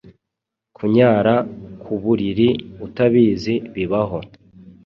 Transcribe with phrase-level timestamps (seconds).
[0.75, 1.35] kunyara
[1.81, 2.49] kuburiri
[2.85, 4.19] utabizi bibaho